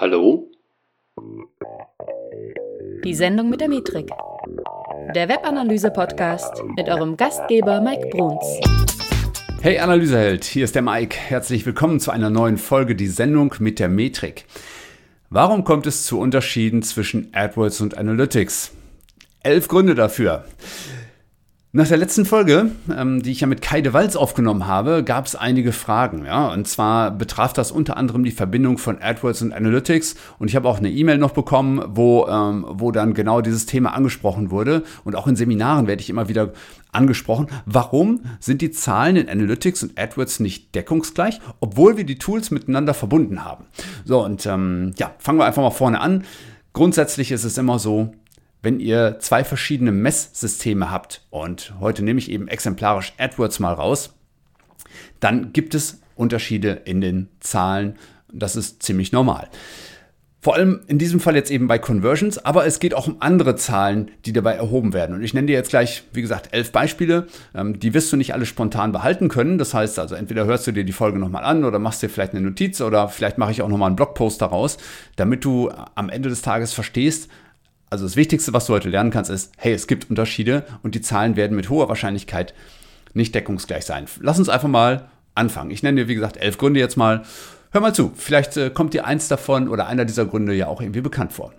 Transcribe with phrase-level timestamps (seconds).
[0.00, 0.50] Hallo?
[3.04, 4.08] Die Sendung mit der Metrik.
[5.14, 8.46] Der Webanalyse-Podcast mit eurem Gastgeber Mike Bruns.
[9.60, 11.18] Hey Analyseheld, hier ist der Mike.
[11.18, 14.46] Herzlich willkommen zu einer neuen Folge, die Sendung mit der Metrik.
[15.28, 18.72] Warum kommt es zu Unterschieden zwischen AdWords und Analytics?
[19.42, 20.46] Elf Gründe dafür.
[21.72, 25.26] Nach der letzten Folge, ähm, die ich ja mit Kai de Walz aufgenommen habe, gab
[25.26, 26.24] es einige Fragen.
[26.24, 26.52] Ja?
[26.52, 30.16] Und zwar betraf das unter anderem die Verbindung von AdWords und Analytics.
[30.40, 33.94] Und ich habe auch eine E-Mail noch bekommen, wo, ähm, wo dann genau dieses Thema
[33.94, 34.82] angesprochen wurde.
[35.04, 36.54] Und auch in Seminaren werde ich immer wieder
[36.90, 37.46] angesprochen.
[37.66, 42.94] Warum sind die Zahlen in Analytics und AdWords nicht deckungsgleich, obwohl wir die Tools miteinander
[42.94, 43.66] verbunden haben?
[44.04, 46.24] So, und ähm, ja, fangen wir einfach mal vorne an.
[46.72, 48.12] Grundsätzlich ist es immer so,
[48.62, 54.14] wenn ihr zwei verschiedene Messsysteme habt, und heute nehme ich eben exemplarisch AdWords mal raus,
[55.20, 57.96] dann gibt es Unterschiede in den Zahlen.
[58.32, 59.48] Das ist ziemlich normal.
[60.42, 63.56] Vor allem in diesem Fall jetzt eben bei Conversions, aber es geht auch um andere
[63.56, 65.14] Zahlen, die dabei erhoben werden.
[65.14, 67.26] Und ich nenne dir jetzt gleich, wie gesagt, elf Beispiele.
[67.54, 69.58] Ähm, die wirst du nicht alle spontan behalten können.
[69.58, 72.32] Das heißt also, entweder hörst du dir die Folge nochmal an oder machst dir vielleicht
[72.32, 74.78] eine Notiz oder vielleicht mache ich auch nochmal einen Blogpost daraus,
[75.16, 77.28] damit du am Ende des Tages verstehst,
[77.90, 81.00] also das Wichtigste, was du heute lernen kannst, ist, hey, es gibt Unterschiede und die
[81.00, 82.54] Zahlen werden mit hoher Wahrscheinlichkeit
[83.12, 84.06] nicht deckungsgleich sein.
[84.20, 85.72] Lass uns einfach mal anfangen.
[85.72, 87.22] Ich nenne dir, wie gesagt, elf Gründe jetzt mal.
[87.72, 90.80] Hör mal zu, vielleicht äh, kommt dir eins davon oder einer dieser Gründe ja auch
[90.80, 91.52] irgendwie bekannt vor.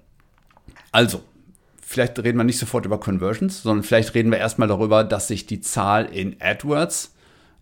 [0.94, 1.22] Also,
[1.82, 5.46] vielleicht reden wir nicht sofort über Conversions, sondern vielleicht reden wir erstmal darüber, dass sich
[5.46, 7.14] die Zahl in AdWords,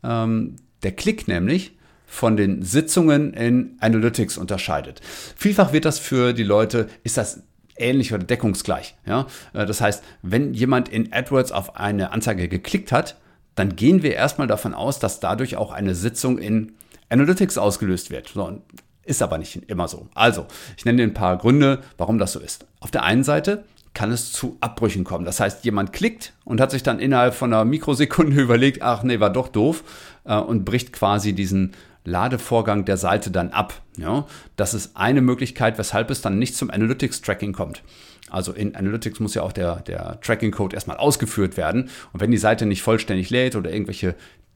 [0.04, 5.00] ähm, der Klick nämlich, von den Sitzungen in Analytics unterscheidet.
[5.36, 7.44] Vielfach wird das für die Leute, ist das
[7.80, 8.95] ähnlich oder deckungsgleich.
[9.05, 9.27] Ja?
[9.53, 13.17] Äh, das heißt, wenn jemand in AdWords auf eine Anzeige geklickt hat,
[13.55, 16.73] dann gehen wir erstmal davon aus, dass dadurch auch eine Sitzung in
[17.09, 18.30] Analytics ausgelöst wird.
[18.30, 18.61] So,
[19.03, 20.08] ist aber nicht immer so.
[20.13, 20.45] Also,
[20.77, 22.66] ich nenne dir ein paar Gründe, warum das so ist.
[22.80, 25.25] Auf der einen Seite kann es zu Abbrüchen kommen.
[25.25, 29.20] Das heißt, jemand klickt und hat sich dann innerhalb von einer Mikrosekunde überlegt, ach nee,
[29.20, 29.83] war doch doof
[30.25, 31.73] äh, und bricht quasi diesen
[32.05, 33.82] Ladevorgang der Seite dann ab.
[33.98, 37.83] Ja, das ist eine Möglichkeit, weshalb es dann nicht zum Analytics-Tracking kommt.
[38.30, 41.89] Also in Analytics muss ja auch der, der Tracking-Code erstmal ausgeführt werden.
[42.14, 44.15] Und wenn die Seite nicht vollständig lädt oder irgendwelche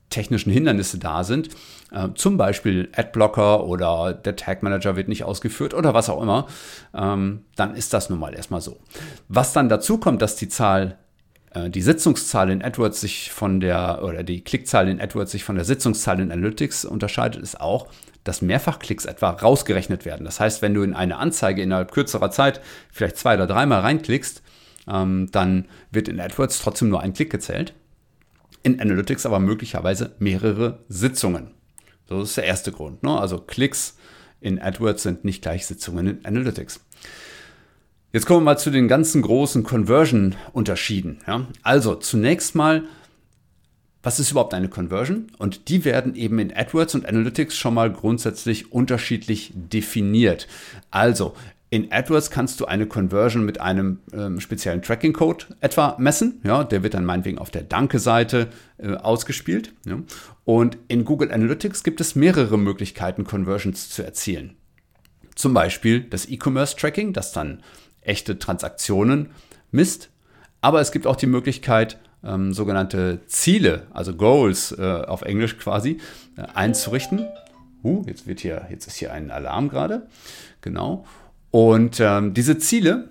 [0.09, 1.49] technischen Hindernisse da sind,
[1.91, 6.47] äh, zum Beispiel Adblocker oder der Tag Manager wird nicht ausgeführt oder was auch immer,
[6.93, 8.79] ähm, dann ist das nun mal erstmal so.
[9.27, 10.99] Was dann dazu kommt, dass die Zahl
[11.69, 15.65] die Sitzungszahl in AdWords sich von der, oder die Klickzahl in AdWords sich von der
[15.65, 17.87] Sitzungszahl in Analytics unterscheidet, ist auch,
[18.23, 20.25] dass Mehrfachklicks etwa rausgerechnet werden.
[20.25, 22.61] Das heißt, wenn du in eine Anzeige innerhalb kürzerer Zeit
[22.91, 24.41] vielleicht zwei oder dreimal reinklickst,
[24.87, 27.73] ähm, dann wird in AdWords trotzdem nur ein Klick gezählt.
[28.63, 31.51] In Analytics aber möglicherweise mehrere Sitzungen.
[32.07, 33.03] Das ist der erste Grund.
[33.03, 33.17] Ne?
[33.17, 33.97] Also Klicks
[34.39, 36.79] in AdWords sind nicht gleich Sitzungen in Analytics.
[38.13, 41.17] Jetzt kommen wir mal zu den ganzen großen Conversion-Unterschieden.
[41.25, 41.47] Ja?
[41.63, 42.83] Also zunächst mal,
[44.03, 45.31] was ist überhaupt eine Conversion?
[45.39, 50.47] Und die werden eben in AdWords und Analytics schon mal grundsätzlich unterschiedlich definiert.
[50.91, 51.33] Also
[51.71, 56.39] in AdWords kannst du eine Conversion mit einem ähm, speziellen Tracking-Code etwa messen.
[56.43, 59.73] Ja, der wird dann meinetwegen auf der Danke-Seite äh, ausgespielt.
[59.87, 59.97] Ja.
[60.45, 64.55] Und in Google Analytics gibt es mehrere Möglichkeiten, Conversions zu erzielen.
[65.33, 67.63] Zum Beispiel das E-Commerce-Tracking, das dann
[68.05, 69.29] echte Transaktionen
[69.71, 70.09] misst.
[70.61, 75.99] Aber es gibt auch die Möglichkeit, ähm, sogenannte Ziele, also Goals äh, auf Englisch quasi,
[76.37, 77.27] äh, einzurichten.
[77.83, 80.07] Uh, jetzt wird hier, jetzt ist hier ein Alarm gerade.
[80.61, 81.05] Genau.
[81.51, 83.09] Und ähm, diese Ziele,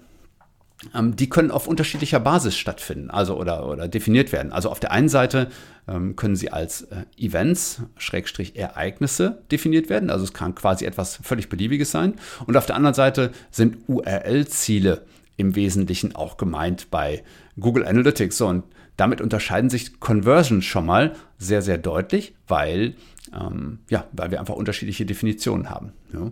[0.94, 4.52] die können auf unterschiedlicher Basis stattfinden, also oder, oder definiert werden.
[4.52, 5.48] Also auf der einen Seite
[5.88, 10.10] ähm, können sie als äh, Events, Schrägstrich Ereignisse definiert werden.
[10.10, 12.14] Also es kann quasi etwas völlig Beliebiges sein.
[12.46, 15.02] Und auf der anderen Seite sind URL-Ziele
[15.36, 17.22] im Wesentlichen auch gemeint bei
[17.58, 18.36] Google Analytics.
[18.36, 18.64] So, und
[18.96, 22.94] damit unterscheiden sich Conversions schon mal sehr, sehr deutlich, weil,
[23.32, 25.92] ähm, ja, weil wir einfach unterschiedliche Definitionen haben.
[26.12, 26.30] Ja.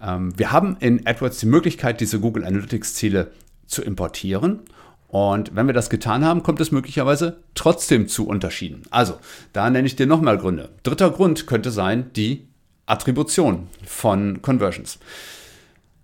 [0.00, 3.30] Ähm, wir haben in AdWords die Möglichkeit, diese Google Analytics-Ziele
[3.68, 4.62] zu importieren.
[5.06, 8.82] Und wenn wir das getan haben, kommt es möglicherweise trotzdem zu Unterschieden.
[8.90, 9.18] Also,
[9.52, 10.70] da nenne ich dir nochmal Gründe.
[10.82, 12.48] Dritter Grund könnte sein die
[12.84, 14.98] Attribution von Conversions.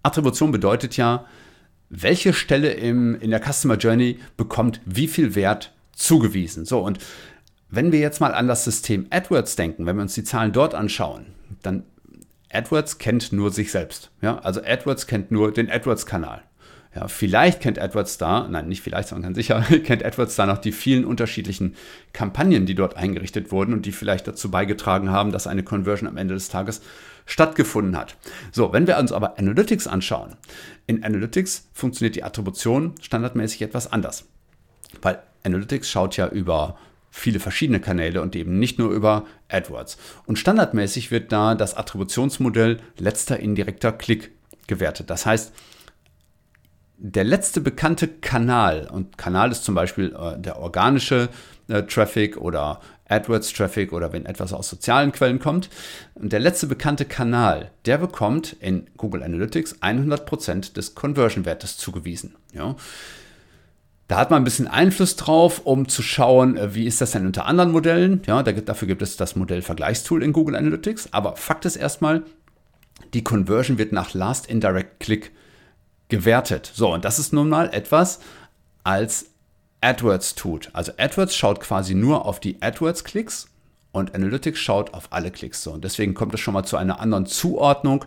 [0.03, 1.27] Attribution bedeutet ja,
[1.91, 6.65] welche Stelle im, in der Customer Journey bekommt wie viel Wert zugewiesen.
[6.65, 6.99] So, und
[7.71, 10.75] wenn wir jetzt mal an das System AdWords denken, wenn wir uns die Zahlen dort
[10.75, 11.27] anschauen,
[11.63, 11.85] dann
[12.53, 14.11] AdWords kennt nur sich selbst.
[14.23, 14.39] Ja?
[14.39, 16.43] Also AdWords kennt nur den AdWords-Kanal.
[16.95, 20.59] Ja, vielleicht kennt AdWords da, nein, nicht vielleicht, sondern ganz sicher, kennt AdWords da noch
[20.59, 21.75] die vielen unterschiedlichen
[22.13, 26.17] Kampagnen, die dort eingerichtet wurden und die vielleicht dazu beigetragen haben, dass eine Conversion am
[26.17, 26.83] Ende des Tages
[27.27, 28.17] stattgefunden hat.
[28.53, 30.37] So, wenn wir uns aber Analytics anschauen,
[30.87, 34.27] in Analytics funktioniert die Attribution standardmäßig etwas anders.
[35.03, 36.77] Weil Analytics schaut ja über
[37.11, 39.97] viele verschiedene Kanäle und eben nicht nur über AdWords.
[40.27, 44.33] Und standardmäßig wird da das Attributionsmodell letzter indirekter Klick
[44.67, 45.11] gewertet.
[45.11, 45.53] Das heißt,
[47.07, 51.29] der letzte bekannte Kanal, und Kanal ist zum Beispiel äh, der organische
[51.69, 52.81] äh, Traffic oder
[53.11, 55.69] AdWords-Traffic oder wenn etwas aus sozialen Quellen kommt.
[56.15, 62.37] Und der letzte bekannte Kanal, der bekommt in Google Analytics 100% des Conversion-Wertes zugewiesen.
[62.55, 62.75] Ja.
[64.09, 67.27] Da hat man ein bisschen Einfluss drauf, um zu schauen, äh, wie ist das denn
[67.27, 68.23] unter anderen Modellen.
[68.27, 71.13] Ja, dafür gibt es das Modell Vergleichstool in Google Analytics.
[71.13, 72.23] Aber Fakt ist erstmal,
[73.13, 75.33] die Conversion wird nach Last Indirect Click
[76.09, 76.71] gewertet.
[76.75, 78.21] So, und das ist nun mal etwas
[78.83, 79.27] als
[79.81, 80.71] AdWords tut.
[80.73, 83.49] Also AdWords schaut quasi nur auf die AdWords-Klicks
[83.93, 85.63] und Analytics schaut auf alle Klicks.
[85.63, 88.05] So, und deswegen kommt es schon mal zu einer anderen Zuordnung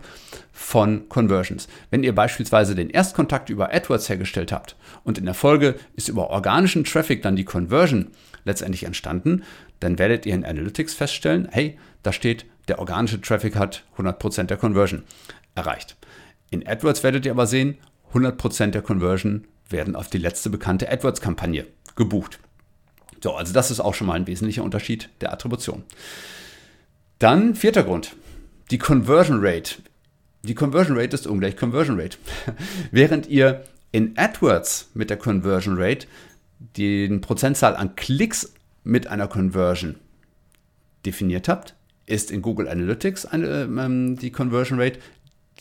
[0.52, 1.66] von Conversions.
[1.90, 6.30] Wenn ihr beispielsweise den Erstkontakt über AdWords hergestellt habt und in der Folge ist über
[6.30, 8.10] organischen Traffic dann die Conversion
[8.44, 9.44] letztendlich entstanden,
[9.80, 14.56] dann werdet ihr in Analytics feststellen, hey, da steht, der organische Traffic hat 100% der
[14.58, 15.04] Conversion
[15.54, 15.96] erreicht.
[16.50, 17.78] In AdWords werdet ihr aber sehen,
[18.12, 21.66] 100% der Conversion werden auf die letzte bekannte AdWords-Kampagne
[21.96, 22.38] gebucht.
[23.22, 25.84] So, also das ist auch schon mal ein wesentlicher Unterschied der Attribution.
[27.18, 28.16] Dann vierter Grund,
[28.70, 29.76] die Conversion Rate.
[30.44, 32.16] Die Conversion Rate ist ungleich Conversion Rate.
[32.92, 36.06] Während ihr in AdWords mit der Conversion Rate
[36.76, 38.54] den Prozentzahl an Klicks
[38.84, 39.96] mit einer Conversion
[41.04, 41.74] definiert habt,
[42.06, 44.98] ist in Google Analytics eine, ähm, die Conversion Rate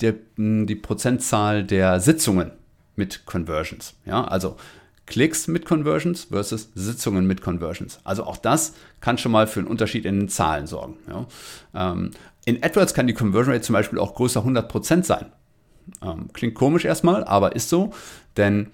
[0.01, 2.51] der, die Prozentzahl der Sitzungen
[2.95, 3.95] mit Conversions.
[4.05, 4.57] Ja, also
[5.05, 7.99] Klicks mit Conversions versus Sitzungen mit Conversions.
[8.03, 10.97] Also auch das kann schon mal für einen Unterschied in den Zahlen sorgen.
[11.07, 11.25] Ja.
[11.73, 12.11] Ähm,
[12.45, 15.27] in AdWords kann die Conversion Rate zum Beispiel auch größer 100% sein.
[16.01, 17.93] Ähm, klingt komisch erstmal, aber ist so,
[18.35, 18.67] denn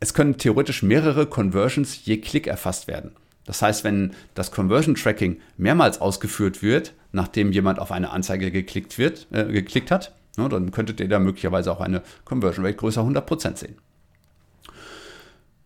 [0.00, 3.12] es können theoretisch mehrere Conversions je Klick erfasst werden.
[3.44, 8.98] Das heißt, wenn das Conversion Tracking mehrmals ausgeführt wird, nachdem jemand auf eine Anzeige geklickt,
[8.98, 13.02] wird, äh, geklickt hat, ne, dann könntet ihr da möglicherweise auch eine Conversion Rate größer
[13.02, 13.76] 100% sehen.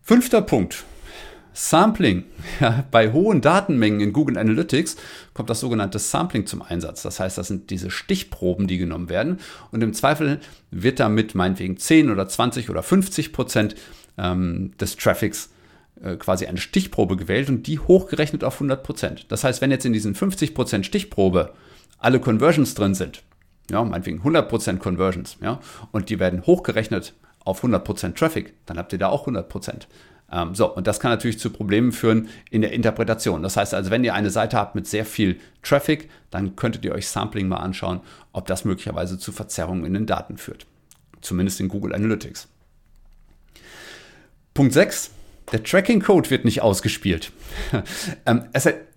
[0.01, 0.83] Fünfter Punkt.
[1.53, 2.25] Sampling.
[2.59, 4.97] Ja, bei hohen Datenmengen in Google Analytics
[5.33, 7.01] kommt das sogenannte Sampling zum Einsatz.
[7.01, 9.39] Das heißt, das sind diese Stichproben, die genommen werden.
[9.71, 10.39] Und im Zweifel
[10.71, 13.75] wird damit meinetwegen 10 oder 20 oder 50 Prozent
[14.17, 15.49] ähm, des Traffics
[16.19, 19.25] quasi eine Stichprobe gewählt und die hochgerechnet auf 100 Prozent.
[19.29, 21.53] Das heißt, wenn jetzt in diesen 50 Prozent Stichprobe
[21.97, 23.23] alle Conversions drin sind,
[23.71, 25.59] ja, meinetwegen 100 Prozent Conversions, ja,
[25.91, 27.13] und die werden hochgerechnet
[27.45, 29.87] auf 100 Prozent Traffic, dann habt ihr da auch 100 Prozent.
[30.31, 33.43] Ähm, so, und das kann natürlich zu Problemen führen in der Interpretation.
[33.43, 36.93] Das heißt also, wenn ihr eine Seite habt mit sehr viel Traffic, dann könntet ihr
[36.93, 38.01] euch Sampling mal anschauen,
[38.31, 40.65] ob das möglicherweise zu Verzerrungen in den Daten führt.
[41.21, 42.47] Zumindest in Google Analytics.
[44.53, 45.11] Punkt 6
[45.53, 47.31] der Tracking-Code wird nicht ausgespielt.
[48.25, 48.45] ähm,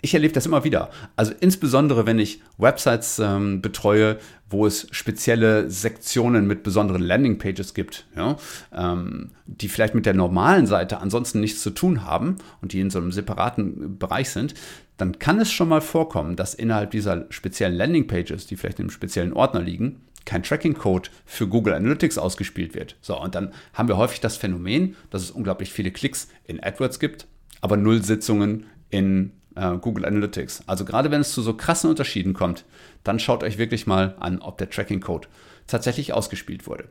[0.01, 0.91] ich erlebe das immer wieder.
[1.15, 4.19] Also insbesondere, wenn ich Websites ähm, betreue,
[4.49, 8.37] wo es spezielle Sektionen mit besonderen Landingpages gibt, ja,
[8.73, 12.91] ähm, die vielleicht mit der normalen Seite ansonsten nichts zu tun haben und die in
[12.91, 14.55] so einem separaten Bereich sind,
[14.97, 18.91] dann kann es schon mal vorkommen, dass innerhalb dieser speziellen Landingpages, die vielleicht in einem
[18.91, 22.97] speziellen Ordner liegen, kein Tracking-Code für Google Analytics ausgespielt wird.
[23.01, 26.99] So, und dann haben wir häufig das Phänomen, dass es unglaublich viele Klicks in AdWords
[26.99, 27.27] gibt,
[27.61, 30.65] aber null Sitzungen in äh, Google Analytics.
[30.67, 32.65] Also gerade wenn es zu so krassen Unterschieden kommt,
[33.05, 35.29] dann schaut euch wirklich mal an, ob der Tracking-Code
[35.67, 36.89] tatsächlich ausgespielt wurde.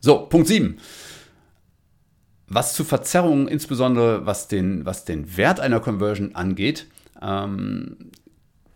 [0.00, 0.78] So, Punkt 7.
[2.46, 6.86] Was zu Verzerrungen, insbesondere was den, was den Wert einer Conversion angeht,
[7.22, 7.96] ähm,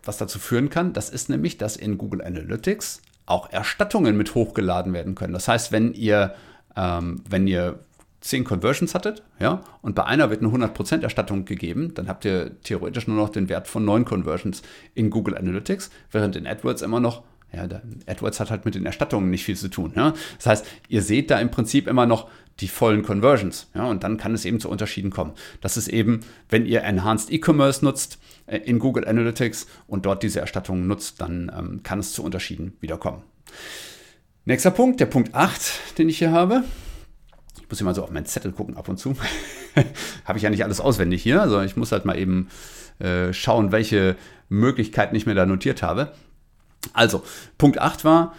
[0.03, 4.93] was dazu führen kann, das ist nämlich, dass in Google Analytics auch Erstattungen mit hochgeladen
[4.93, 5.33] werden können.
[5.33, 6.35] Das heißt, wenn ihr,
[6.75, 7.79] ähm, wenn ihr
[8.23, 12.59] 10 Conversions hattet, ja, und bei einer wird eine 100% Erstattung gegeben, dann habt ihr
[12.61, 14.61] theoretisch nur noch den Wert von 9 Conversions
[14.93, 17.23] in Google Analytics, während in AdWords immer noch,
[17.53, 17.67] ja,
[18.07, 19.93] AdWords hat halt mit den Erstattungen nicht viel zu tun.
[19.95, 20.13] Ja.
[20.37, 22.29] Das heißt, ihr seht da im Prinzip immer noch
[22.59, 25.33] die vollen Conversions, ja, und dann kann es eben zu Unterschieden kommen.
[25.61, 26.19] Das ist eben,
[26.49, 31.51] wenn ihr Enhanced E-Commerce nutzt, äh, in Google Analytics und dort diese Erstattungen nutzt, dann
[31.57, 33.23] ähm, kann es zu Unterschieden wiederkommen.
[34.45, 36.63] Nächster Punkt, der Punkt 8, den ich hier habe.
[37.61, 39.15] Ich muss hier mal so auf meinen Zettel gucken ab und zu.
[40.25, 42.49] habe ich ja nicht alles auswendig hier, also ich muss halt mal eben
[42.99, 44.15] äh, schauen, welche
[44.49, 46.11] Möglichkeiten ich mir da notiert habe.
[46.91, 47.23] Also,
[47.57, 48.35] Punkt 8 war,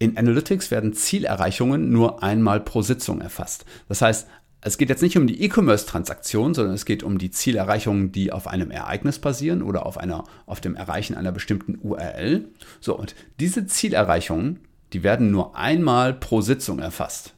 [0.00, 3.64] In Analytics werden Zielerreichungen nur einmal pro Sitzung erfasst.
[3.88, 4.28] Das heißt,
[4.60, 8.48] es geht jetzt nicht um die E-Commerce-Transaktion, sondern es geht um die Zielerreichungen, die auf
[8.48, 12.48] einem Ereignis basieren oder auf, einer, auf dem Erreichen einer bestimmten URL.
[12.80, 14.60] So, und diese Zielerreichungen,
[14.92, 17.34] die werden nur einmal pro Sitzung erfasst.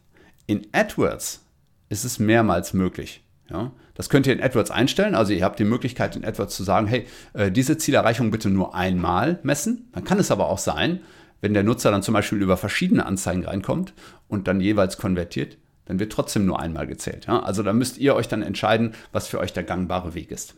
[0.46, 1.44] In AdWords
[1.90, 3.22] ist es mehrmals möglich.
[3.50, 5.14] Ja, das könnt ihr in AdWords einstellen.
[5.14, 7.04] Also ihr habt die Möglichkeit in AdWords zu sagen, hey,
[7.34, 9.90] äh, diese Zielerreichung bitte nur einmal messen.
[9.92, 11.00] Dann kann es aber auch sein,
[11.42, 13.92] wenn der Nutzer dann zum Beispiel über verschiedene Anzeigen reinkommt
[14.26, 17.28] und dann jeweils konvertiert, dann wird trotzdem nur einmal gezählt.
[17.28, 20.54] Also da müsst ihr euch dann entscheiden, was für euch der gangbare Weg ist.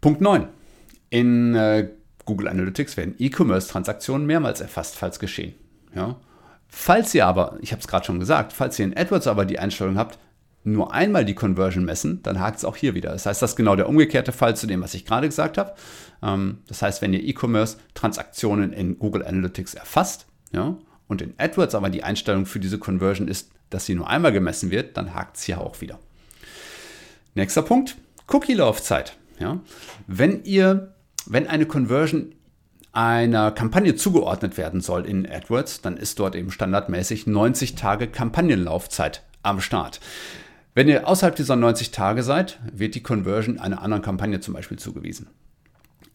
[0.00, 0.48] Punkt 9.
[1.10, 1.90] In äh,
[2.24, 5.52] Google Analytics werden E-Commerce-Transaktionen mehrmals erfasst, falls geschehen.
[5.94, 6.16] Ja?
[6.66, 9.58] Falls ihr aber, ich habe es gerade schon gesagt, falls ihr in AdWords aber die
[9.58, 10.18] Einstellung habt,
[10.72, 13.10] nur einmal die Conversion messen, dann hakt es auch hier wieder.
[13.10, 15.74] Das heißt, das ist genau der umgekehrte Fall zu dem, was ich gerade gesagt habe.
[16.22, 21.90] Ähm, das heißt, wenn ihr E-Commerce-Transaktionen in Google Analytics erfasst ja, und in AdWords aber
[21.90, 25.44] die Einstellung für diese Conversion ist, dass sie nur einmal gemessen wird, dann hakt es
[25.44, 25.98] hier auch wieder.
[27.34, 27.96] Nächster Punkt,
[28.28, 29.16] Cookie-Laufzeit.
[29.38, 29.60] Ja.
[30.06, 30.42] Wenn
[31.26, 32.34] wenn eine Conversion
[32.92, 39.22] einer Kampagne zugeordnet werden soll in AdWords, dann ist dort eben standardmäßig 90 Tage Kampagnenlaufzeit
[39.42, 40.00] am Start.
[40.78, 44.78] Wenn ihr außerhalb dieser 90 Tage seid, wird die Conversion einer anderen Kampagne zum Beispiel
[44.78, 45.26] zugewiesen.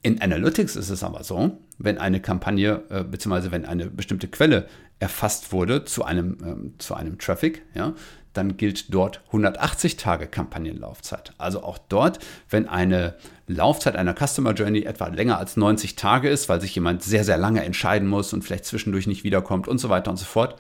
[0.03, 3.51] In Analytics ist es aber so, wenn eine Kampagne äh, bzw.
[3.51, 4.67] wenn eine bestimmte Quelle
[4.99, 7.93] erfasst wurde zu einem, ähm, zu einem Traffic, ja,
[8.31, 11.33] dann gilt dort 180 Tage Kampagnenlaufzeit.
[11.37, 13.15] Also auch dort, wenn eine
[13.47, 17.37] Laufzeit einer Customer Journey etwa länger als 90 Tage ist, weil sich jemand sehr, sehr
[17.37, 20.53] lange entscheiden muss und vielleicht zwischendurch nicht wiederkommt und so weiter und so fort,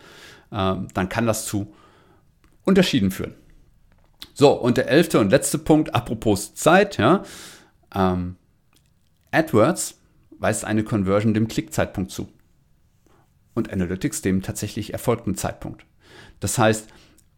[0.51, 1.73] äh, dann kann das zu
[2.65, 3.35] Unterschieden führen.
[4.33, 7.23] So, und der elfte und letzte Punkt, apropos Zeit, ja.
[7.93, 8.35] Ähm,
[9.31, 9.99] AdWords
[10.31, 12.29] weist eine Conversion dem Klickzeitpunkt zu
[13.53, 15.85] und Analytics dem tatsächlich erfolgten Zeitpunkt.
[16.39, 16.89] Das heißt,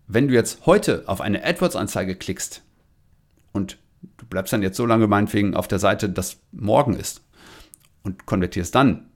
[0.07, 2.63] wenn du jetzt heute auf eine AdWords-Anzeige klickst
[3.51, 3.77] und
[4.17, 7.21] du bleibst dann jetzt so lange meinetwegen auf der Seite, dass morgen ist
[8.03, 9.09] und konvertierst dann,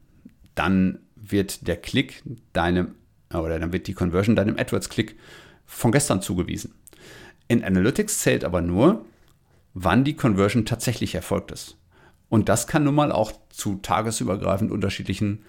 [0.56, 2.24] dann wird der Klick
[2.54, 2.96] deinem,
[3.34, 5.18] oder dann wird die Conversion deinem AdWords-Klick
[5.66, 6.74] von gestern zugewiesen.
[7.50, 9.04] In Analytics zählt aber nur,
[9.74, 11.78] wann die Conversion tatsächlich erfolgt ist.
[12.30, 15.44] Und das kann nun mal auch zu tagesübergreifend unterschiedlichen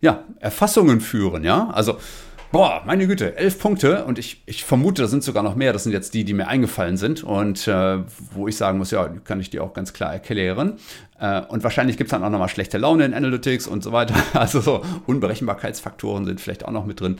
[0.00, 1.44] ja, Erfassungen führen.
[1.44, 1.68] Ja?
[1.70, 1.98] Also,
[2.52, 5.74] boah, meine Güte, elf Punkte und ich, ich vermute, das sind sogar noch mehr.
[5.74, 7.98] Das sind jetzt die, die mir eingefallen sind und äh,
[8.32, 10.78] wo ich sagen muss, ja, kann ich dir auch ganz klar erklären.
[11.20, 14.14] Äh, und wahrscheinlich gibt es dann auch nochmal schlechte Laune in Analytics und so weiter.
[14.32, 17.18] Also so Unberechenbarkeitsfaktoren sind vielleicht auch noch mit drin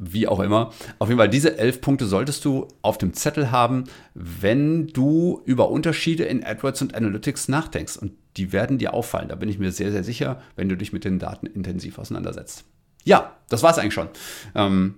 [0.00, 0.72] wie auch immer.
[0.98, 5.70] Auf jeden Fall, diese elf Punkte solltest du auf dem Zettel haben, wenn du über
[5.70, 7.98] Unterschiede in AdWords und Analytics nachdenkst.
[7.98, 9.28] Und die werden dir auffallen.
[9.28, 12.64] Da bin ich mir sehr, sehr sicher, wenn du dich mit den Daten intensiv auseinandersetzt.
[13.04, 14.08] Ja, das war es eigentlich schon.
[14.54, 14.94] Ähm,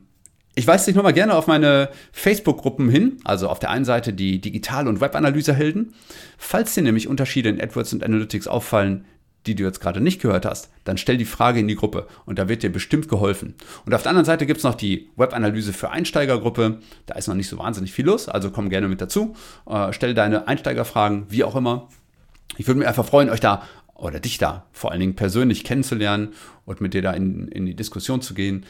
[0.54, 4.40] ich weise dich nochmal gerne auf meine Facebook-Gruppen hin, also auf der einen Seite die
[4.40, 5.94] Digital- und Webanalyse-Helden.
[6.36, 9.06] Falls dir nämlich Unterschiede in AdWords und Analytics auffallen,
[9.46, 12.38] die du jetzt gerade nicht gehört hast, dann stell die Frage in die Gruppe und
[12.38, 13.54] da wird dir bestimmt geholfen.
[13.84, 16.78] Und auf der anderen Seite gibt es noch die Webanalyse für Einsteigergruppe.
[17.06, 19.34] Da ist noch nicht so wahnsinnig viel los, also komm gerne mit dazu.
[19.66, 21.88] Äh, stell deine Einsteigerfragen, wie auch immer.
[22.56, 23.62] Ich würde mich einfach freuen, euch da
[23.94, 26.32] oder dich da vor allen Dingen persönlich kennenzulernen
[26.64, 28.66] und mit dir da in, in die Diskussion zu gehen.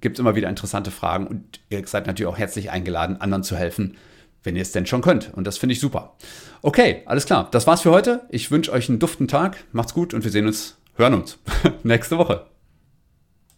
[0.00, 3.56] Gibt es immer wieder interessante Fragen und ihr seid natürlich auch herzlich eingeladen, anderen zu
[3.56, 3.96] helfen,
[4.44, 5.32] wenn ihr es denn schon könnt.
[5.34, 6.16] Und das finde ich super.
[6.62, 7.48] Okay, alles klar.
[7.50, 8.22] Das war's für heute.
[8.30, 9.64] Ich wünsche euch einen duften Tag.
[9.72, 11.38] Macht's gut und wir sehen uns, hören uns
[11.82, 12.51] nächste Woche.